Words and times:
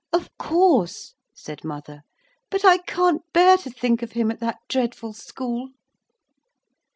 'Of 0.11 0.35
course,' 0.39 1.13
said 1.35 1.63
mother; 1.63 2.01
'but 2.49 2.65
I 2.65 2.79
can't 2.79 3.21
bear 3.33 3.55
to 3.57 3.69
think 3.69 4.01
of 4.01 4.13
him 4.13 4.31
at 4.31 4.39
that 4.39 4.57
dreadful 4.67 5.13
school.' 5.13 5.69